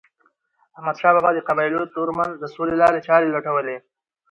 احمدشاه 0.77 1.13
بابا 1.15 1.31
د 1.33 1.39
قبایلو 1.47 1.91
ترمنځ 1.93 2.33
د 2.37 2.43
سولې 2.55 2.75
لارې 2.81 2.99
چارې 3.07 3.33
لټولې. 3.35 3.77